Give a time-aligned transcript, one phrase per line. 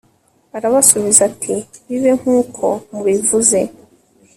[0.57, 1.55] arabasubiza ati
[1.87, 3.59] bibe nk'uko mubivuze